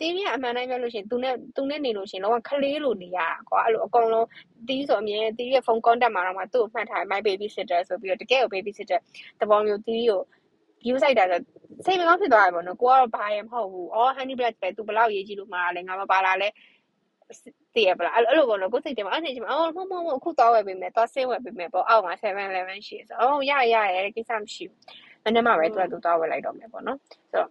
[0.00, 4.26] တင်းကြီးအမှန်တိုင်းပြောလို့ရှိရင်သူနဲ့သူနဲ့နေလို့ရှိရင်တော့ခလေးလိုနေရတာကွာအဲ့လိုအကုန်လုံး
[4.68, 8.98] တီးဆိုအမြဲတီးရဲ့ဖုန်း contact မှာတော့မှသူ့ကိုမှတ်ထား my baby sitter ဆိုပြီးတော့တကယ်ကို baby sitter
[9.40, 10.22] တဘောမျိုးတီးကို
[10.82, 11.40] view ဆိုင်တာဆို
[11.86, 16.48] စိတ်မကောင်းဖြစ်သွားတယ်ပေါ့နော်ကိုကတော့ဘာရမဟုတ်ဘူးအော် honey black ပဲသူဘလောက်ရေးကြည့်လို့မှာလဲငါမပါလာလဲ
[17.74, 24.80] တည်ရပလားအဲ့လိုပေါ့နော်ကိုစိတ်တယ်မှာအဲ့ဒီချိန်မှာအော်မမမအခုတော့ဝယ်ပေးမယ်တော့ဆင်းဝယ်ပေးမယ်ပေါ့အောက်မှာ7-11ရှိဆိုအော်ရရရကိစ္စမရှိဘူး
[25.24, 26.98] မနေ့မှပဲသူကသူတော့ဝယ်လိုက်တော့မယ်ပေါ့နော်
[27.30, 27.50] ဆိုတော့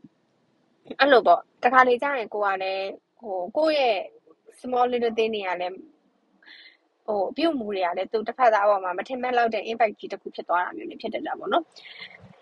[1.00, 2.88] အဲ့လိုပေါ့တခါလေကြာရင်ကိုကလည်း
[3.20, 3.98] ဟိုကိုယ့်ရဲ့
[4.60, 5.76] small little thing တွေကလည်း
[7.08, 11.64] ဟိုပြုတ်မှုတွေကလည်းသူတစ်ဖက်သားပေါ်မှာမထင်မဲ့လောက်တဲ့ impact ကြီးတစ်ခုဖြစ်သွားတာမျိုးလည်းဖြစ်တတ်တာပေါ့နော်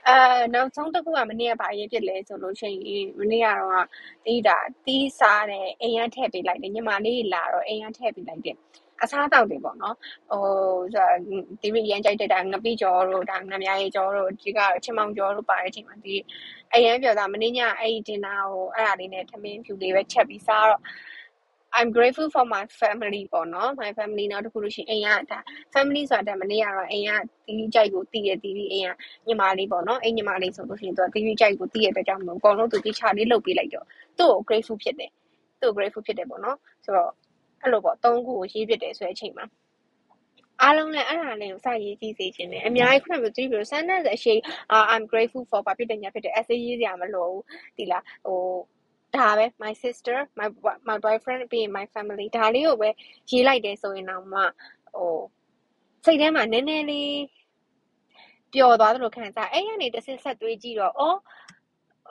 [0.08, 0.15] အဲ
[0.53, 3.88] နောက်ဆုံးတစ်ခုကမနေ့ကဘာရေးဖြစ်လဲဆိုလို့ရှိရင်မနေ့ကတော့
[4.25, 8.58] တီးတာတီးစားတယ်အိမ်ရထည့်ပေးလိုက်တယ်ညီမလေးလာတော့အိမ်ရထည့်ပေးလိုက်တယ်
[9.01, 9.95] အစားတောက်တွေပေါ့နော်
[10.29, 10.43] ဟို
[11.62, 16.15] ဒီရရန်ကြိုက်တဲ့ဒါငပိကျော်တို့ဒါငမြရေးကျော်တို့ဒီကချင်မောင်ကျော်တို့ပါတဲ့အချိန်မှာဒီ
[16.73, 20.82] အရန်ပြောတာမင်းညအဲ့ဒီဒင်နာကိုအဲ့ဒါလေးနဲ့ထမင်းဖြူလေးပဲချက်ပြီးစားတော့
[21.75, 25.39] I'm grateful for my family ပေါ့နော် my family နောက်တစ်ခုလို့ရှိရင်အိမ်ကဒါ
[25.73, 27.12] family ဆိုတာမနေ့ကတော့အိမ်က
[27.47, 28.91] တီးကြိုက်ကိုတီးရတီးပြီးအိမ်က
[29.27, 33.86] ညီမလေးပေါ့နော်အိမ်ညီမလေးဆိုလို့ရှိရင်သူကတီးကြိုက်ကိုတီးရတဲ့ကြောင့်မလို့အကုန်လုံးသူတီးချလေးလုပ်ပေးလိုက်တော့
[34.19, 35.12] သူ့ကို grateful ဖြစ်တယ်
[35.62, 37.12] သူ့ကို grateful ဖြစ်တယ်ပေါ့နော်ဆိုတော့
[37.63, 39.45] အဲ့လိုပေါ့သုံးခုကိုရေးပြတယ်ဆိုတဲ့အချိန်မှာ
[40.62, 44.34] အားလုံးလည်းအဲ့ဒါလေးကိုစရေးကြည့်စေချင်တယ်အများကြီးခုနကပြောပြီး sentence အရှိ
[44.93, 47.43] I'm grateful for ဘာဖြစ်တယ်ညာဖြစ်တယ် essay ရေးစရာမလိုဘူး
[47.78, 48.39] ဒီလားဟို
[49.15, 50.47] ဒါပဲ my sister my
[50.88, 52.89] my boyfriend ပြီး my family ဒါလေးကိုပဲ
[53.30, 54.41] ရေးလိုက်တယ်ဆိုရင်တော့မှ
[54.95, 55.17] ဟို
[56.06, 57.12] စိတ်ထဲမှာနည်းနည်းလေး
[58.54, 61.19] ပျော်သွားသလိုခံစားအဲ့ရနေတစ်ဆက်ဆက်တွေးကြည့်တော့အော်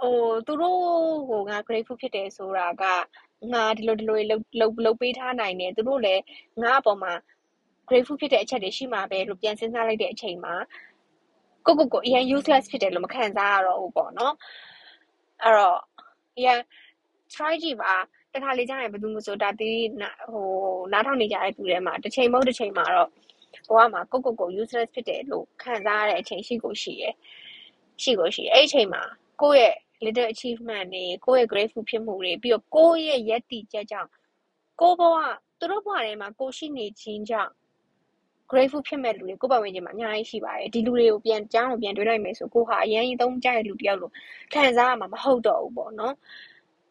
[0.01, 0.81] ဟိုသူတို့
[1.29, 2.85] ဟိုငါ grateful ဖြစ်တယ်ဆိုတာက
[3.53, 6.23] ငါဒီလိုဒီလိုလှုပ်လှုပ်လှုပ်ပေးထားနိုင်တယ်သူတို့လည်း
[6.63, 7.13] ငါအပေါ်မှာ
[7.89, 10.55] grateful ဖြစ်တဲ့အချက်တွေရှိမှာပဲလို့ပြန်စဉ်းစားလိုက်တဲ့အချိန်မှာ
[11.67, 14.35] ကိုကိုကိုအရင် useless ဖြစ်တယ်လို့မခံစားရတော့ဘူးပေါ့နော်
[15.43, 15.79] အဲ့တော့
[16.37, 16.61] အရင်
[17.35, 17.93] try ကြည့်ပါ
[18.35, 19.81] တခါလေကြာရင်ဘယ်သူမှဆိုဒါတီး
[20.33, 20.49] ဟို
[20.93, 23.09] နားထောင်နေကြတဲ့သူတွေမှာတစ်ချိန်မဟုတ်တစ်ချိန်မှာတော့
[23.69, 27.15] ကိုကမှာကိုကိုကို useless ဖြစ်တယ်လို့ခံစားရတဲ့အချိန်ရှိကိုရှိရယ်
[28.03, 29.03] ရှိကိုရှိအဲ့အချိန်မှာ
[29.41, 34.09] ကိုယ့်ရဲ့ little achievement တွေကိုယ့်ရဲ့ grateful ဖြစ်မှုတွေပြီးတော့ကိုယ့်ရဲ့ယက်တီချက်ကြောင့်
[34.81, 35.17] ကိုဘဝ
[35.59, 37.53] သူတို့ဘဝထဲမှာကိုရှိနေခြင်းကြောင့်
[38.51, 44.13] grateful ဖြစ်မဲ့လူတွေကိုယ့်ဘဝဝင်ခြင်းမှာအများကြီးရှိပါတယ်ဒီလူတွေကိုပြန်ကြောင်းကိုပြန်တွေးလိုက်မယ်ဆိုကိုဟာအရင်ကြီးသုံးကြတဲ့လူတယောက်လို့
[44.55, 46.15] ခံစားရမှာမဟုတ်တော့ဘူးပေါ့နော်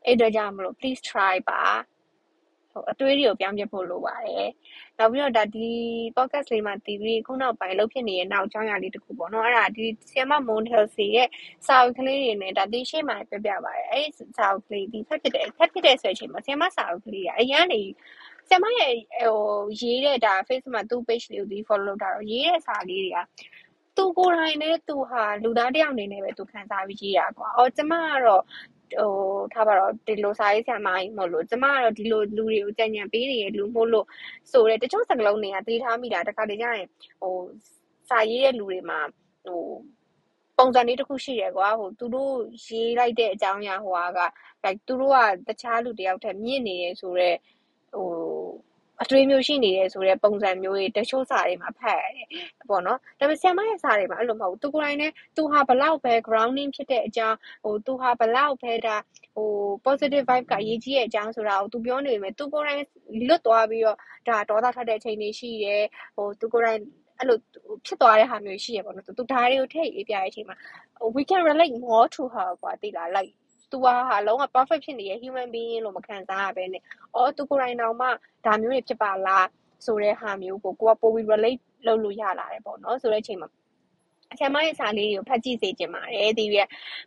[0.06, 1.82] အဲ့တော့ကြောင့်မလို့ please try ပါဟို
[2.92, 4.50] အတွေးတွေကိုပြောင်းပြဖို့လိုပါတယ်။
[5.00, 5.70] နောက်ပြီးတော့ဒါဒီ
[6.18, 11.28] podcast လေးမှာတီတီခုနောက်ပိုင်းလှုပ်ဖြစ်နေတဲ့နောက်အကြောင်းအရာလေးတစ်ခုပေါ့နော်။အဲ့ဒါဒီဆီယမမွန်တယ်စီရဲ့
[11.68, 17.82] စာအုပ်ကလေးတွေနဲ့ဒါဒီရှေ့မှာပြပြပါတယ်။အဲ့ဒီစာအုပ်ကလေးဒီဖက်ဖြစ်တဲ့ဖက်ဖြစ်တဲ့ဆိုတဲ့အချိန်မှာဆီယမစာအုပ်ကလေးကအရင်ကနေ
[18.48, 19.36] ဆီယမရဲ့ဟို
[19.82, 23.20] ရေးတဲ့ဒါ Facebook မှာသူ့ page လေးကိုဒီ follow လုပ်တာတော့ရေးတဲ့စာလေးတွေက
[23.98, 28.44] သူကိုယ်တိုင်နဲ့သူဟာလူသားတယောက်အနေနဲ့ပဲသူခံစားပြီးရေးတာကွာ။အော်ကျမကတော့
[29.00, 29.12] ဟို
[29.54, 34.06] ထားပါတော့ဒီလိုစာရေးဆရာမကြီးမို့လို့ကျမကတော့ဒီလိုလူတွေကိုကြံ့ကြံ့ပေးနေရလူမို့လို့
[34.52, 36.88] ဆိုတဲ့တချို့စကားလုံးတွေကသိထားမိတာတခါတည်းကျရင်
[37.22, 37.36] ဟို
[38.10, 39.00] စာရေးတဲ့လူတွေမှာ
[39.46, 39.64] ဟို
[40.58, 42.34] ပုံစံလေးတစ်ခုရှိတယ်ကွာဟိုသူတို့
[42.66, 44.22] ရေးလိုက်တဲ့အကြောင်းအရာဟိုက
[44.64, 47.38] like သူတို့ကတခြားလူတယောက်ထက်မြင့်နေတယ်ဆိုတော့
[47.94, 48.10] ဟို
[49.03, 52.29] အတွေးမျိုးရှိနေတယ်ဆိုတဲ့ပုံစံမျိုးတွေတချို့စာတွေမှာဖတ်ရတယ်
[52.71, 58.97] ပေါ့နော်ဒါပေမဲ့ဆရာမရဲ့စာတွေမှာအဲ့လိုမဟုတ်ဘူးသူကိုယ်တိုင်နဲ့သူဟာဘလောက်ပဲ grounding ဖြစ်တဲ့အကြောင်းဟိုသူဟာဘလောက်ပဲဒါ
[59.37, 59.51] ဟို
[59.85, 62.83] positive vibe ကအရေးကြီးတဲ့အကြောင်းဆိုတာကိုသူပြောနေပေမဲ့သူကိုယ်တိုင်
[63.29, 63.97] လွတ်သွားပြီးတော့
[64.29, 65.85] ဒါဒေါသထွက်တဲ့အချိန်တွေရှိတယ်
[66.17, 66.81] ဟိုသူကိုယ်တိုင်
[67.19, 67.39] အဲ့လို
[67.87, 70.57] ဖြစ်သွားတဲ့ဟာမျိုးရှိရပေါ့နော်သူဓာတ်တွေကိုထည့်ရေးပြတဲ့အချိန်မှာ
[71.17, 73.33] we can relate more to her กว่าတိလား like
[73.72, 76.84] သူကဟာလုံးဝ perfect ဖြစ်နေတဲ့ human being လို့မခံစားရဘဲနဲ့
[77.16, 78.08] အော်သူကိုယ်တိုင်တောင်မှ
[78.46, 79.48] ဒါမျိုးတွေဖြစ်ပါလား
[79.86, 83.50] ဆိုတဲ့ဟာမျိုးကိုကိုကပိုပြီး relate လုပ်လို့ရလာတယ်ပေါ့နော်ဆိုတဲ့အချိန်မှာ
[84.34, 86.58] အချမ်းမရဲ့စာလေးတွေကိုဖတ်ကြည့်စေချင်ပါတယ်ဒီရ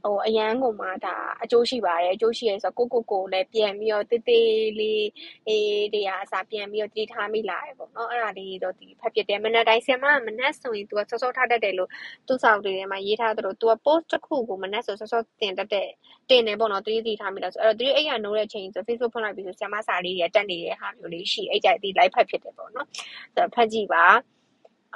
[0.04, 5.06] ဟိုအရန်ကိုမှဒါအကျိုးရှိပါတယ်အကျိုးရှိရဲဆိုတော့ကိုကိုကိုလည်းပြန်ပြီးတော့တေးသေးလေး
[5.48, 11.90] အေးတရားအစားပြန်ပြီးတော့တည်ထားမိလာတယ်ပေါ့နော်အဲ့ဒါလေးတော့ဒီဖတ်ပြတယ်မနက်တိုင်းဆင်မမနက်ဆိုရင် तू ဆော့ဆော့ထားတတ်တယ်လို့
[12.28, 15.88] သူ့စာအုပ်တွေထဲမှာရေးထားသလို तू က post တစ်ခုကိုမနက်ဆိုဆော့ဆော့တင်တတ်တဲ့
[16.30, 24.04] တင်နေပေါ့နော်တတိတည်ထားမိလားဆိုအဲ့တော့တတိအဲ့ရနိုးတဲ့ချိန်ဆို Facebook ဖွင့်လိုက်ပြီးဆိုဆင်မစာလေးတွေတက်နေတဲ့ဟာမျိုးလေးရှိအဲ့ကြိုက်ဒီ live ဖတ်ဖြစ်တယ်ပေါ့နော်ဆိုတော့ဖတ်ကြည့်ပါ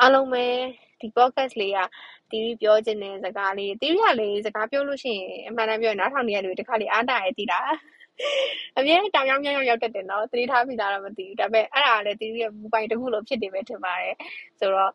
[0.01, 0.47] အားလုံးပဲ
[1.01, 1.79] ဒီ podcast လေးက
[2.31, 7.61] တီရီပြောချင်တဲ့စကားလေးတီရီကလေစကားပြောလို့ရှိရင်အမှန်တမ်းပြောရင်နားထောင်နေရလူတခါလေအားတာရည်တည်တာ
[8.79, 14.15] အမြဲတောင်ရောက်ရောက်ရောက်တက်တယ်နော်သတိထားမိတာတော့မသိဘူးဒါပေမဲ့အဲ့ဒါလည်းတီရီရဲ့မူပိုင်တစ်ခုလို့ဖြစ်နေပဲထင်ပါတယ်
[14.61, 14.93] ဆိုတော့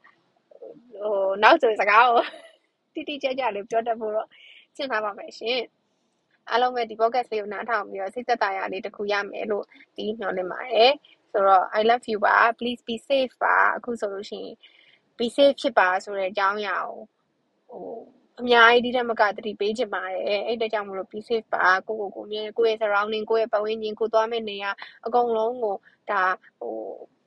[1.01, 2.23] ဟိုနောက်ဆိုစကားကို
[2.93, 4.27] တိတိကျကျလေးပြောတတ်ဖို့တော့
[4.75, 5.59] ရှင်းထားပါမယ်ရှင်
[6.49, 9.65] အားလုံးပဲဒီ podcast လေးကိုနားထောင်ပြီးတော့စိတ်သက်သာရာလေးတစ်ခုရမယ်လို့
[9.95, 10.91] ဒီညွှန်နေပါတယ်
[11.31, 14.55] ဆိုတော့ I love you ပါ please be safe ပါအခုဆိုလို့ရှိရင်
[15.17, 16.99] be safe ဖြစ်ပါဆိုတဲ့အကြောင်းအရာကို
[17.73, 17.91] ဟို
[18.41, 24.71] အများကြီးဒီထက်မကတတိပေးချင်ပါတယ်အဲ့ဒါကြောင့်မလို့ be safe ပါကိုကိုကိုမြဲကိုယ့်ရဲ့ surrounding ကိုယ့်ရဲ့ပတ်ဝန်းကျင်ကိုသွားမယ့်နေရာ
[25.05, 25.75] အကုန်လုံးကို
[26.11, 26.21] ဒါ
[26.59, 26.75] ဟို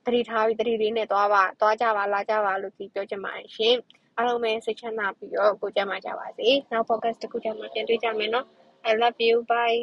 [0.05, 3.75] တတိထားပြီးတတိလေးနဲ့သွားပါသွားကြပါလာကြပါလို့ဒီပြောချင်ပါတယ်ရှင်
[4.17, 8.45] အားလုံးပဲစိတ်ချမ်းသာပြီးတော့ကိုကြမ်းမှာကြပါစေနောက် focus တစ်ခုကြမှာပြန်တွေ့ကြမယ်နော်
[8.89, 9.79] I love you bye